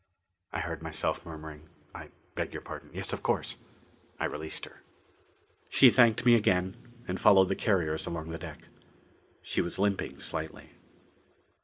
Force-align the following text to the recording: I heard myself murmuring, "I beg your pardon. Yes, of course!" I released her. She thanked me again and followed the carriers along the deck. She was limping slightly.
I 0.51 0.61
heard 0.61 0.81
myself 0.81 1.27
murmuring, 1.27 1.69
"I 1.93 2.09
beg 2.33 2.53
your 2.53 2.63
pardon. 2.63 2.89
Yes, 2.91 3.13
of 3.13 3.21
course!" 3.21 3.57
I 4.19 4.25
released 4.25 4.65
her. 4.65 4.81
She 5.69 5.91
thanked 5.91 6.25
me 6.25 6.33
again 6.33 6.75
and 7.07 7.21
followed 7.21 7.49
the 7.49 7.55
carriers 7.55 8.07
along 8.07 8.31
the 8.31 8.39
deck. 8.39 8.63
She 9.43 9.61
was 9.61 9.77
limping 9.77 10.19
slightly. 10.19 10.71